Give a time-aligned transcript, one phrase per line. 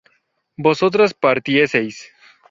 [0.57, 2.07] vosotras partieseis